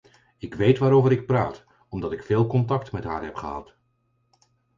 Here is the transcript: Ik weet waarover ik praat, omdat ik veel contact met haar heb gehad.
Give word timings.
Ik 0.37 0.53
weet 0.53 0.77
waarover 0.77 1.11
ik 1.11 1.25
praat, 1.25 1.65
omdat 1.89 2.11
ik 2.11 2.23
veel 2.23 2.47
contact 2.47 2.91
met 2.91 3.03
haar 3.03 3.23
heb 3.23 3.35
gehad. 3.35 3.75